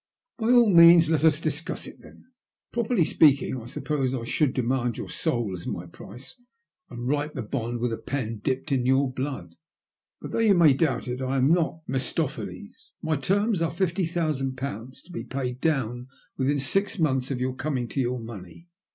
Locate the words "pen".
7.99-8.39